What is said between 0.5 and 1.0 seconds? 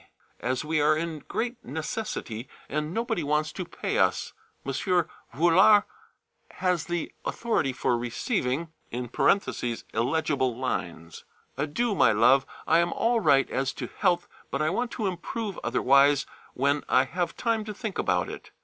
we are